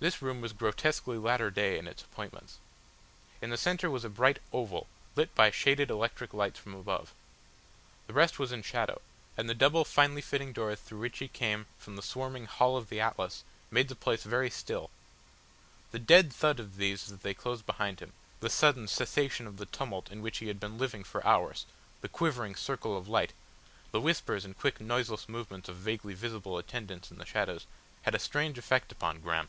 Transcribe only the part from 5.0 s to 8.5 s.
lit by shaded electric lights from above. The rest